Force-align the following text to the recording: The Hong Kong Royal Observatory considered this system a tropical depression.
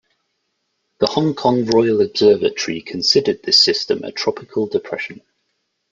The 0.99 1.05
Hong 1.05 1.35
Kong 1.35 1.63
Royal 1.65 2.01
Observatory 2.01 2.81
considered 2.81 3.43
this 3.43 3.61
system 3.63 4.03
a 4.03 4.11
tropical 4.11 4.65
depression. 4.65 5.21